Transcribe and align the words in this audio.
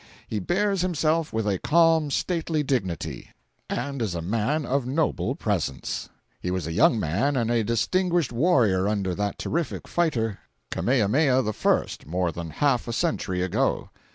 He 0.27 0.39
bears 0.39 0.81
himself 0.81 1.31
with 1.31 1.45
a 1.47 1.59
calm, 1.59 2.09
stately 2.09 2.63
dignity, 2.63 3.29
and 3.69 4.01
is 4.01 4.15
a 4.15 4.21
man 4.23 4.65
of 4.65 4.87
noble 4.87 5.35
presence. 5.35 6.09
He 6.39 6.49
was 6.49 6.65
a 6.65 6.71
young 6.71 6.99
man 6.99 7.35
and 7.35 7.51
a 7.51 7.63
distinguished 7.63 8.31
warrior 8.33 8.87
under 8.87 9.13
that 9.13 9.37
terrific 9.37 9.87
fighter, 9.87 10.39
Kamehameha 10.71 11.43
I., 11.47 11.85
more 12.07 12.31
than 12.31 12.49
half 12.49 12.87
a 12.87 12.93
century 12.93 13.43
ago. 13.43 13.91